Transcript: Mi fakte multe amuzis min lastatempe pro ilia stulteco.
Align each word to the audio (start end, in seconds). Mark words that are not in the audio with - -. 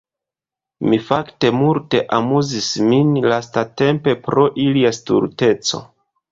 Mi 0.87 0.97
fakte 1.09 1.51
multe 1.57 2.01
amuzis 2.19 2.71
min 2.87 3.13
lastatempe 3.29 4.19
pro 4.27 4.49
ilia 4.67 4.97
stulteco. 5.03 5.87